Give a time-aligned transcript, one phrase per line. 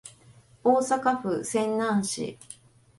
[0.63, 2.35] 大阪府泉南市